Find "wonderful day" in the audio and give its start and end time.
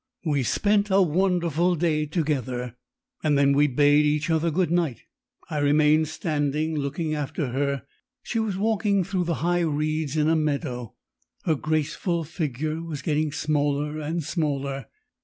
1.03-2.07